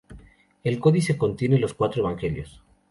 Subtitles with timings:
[0.63, 2.63] El códice contiene los cuatro Evangelios.